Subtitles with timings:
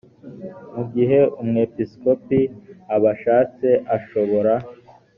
[0.75, 2.39] mugihe umwepisikopi
[2.95, 4.53] abishatse ashobora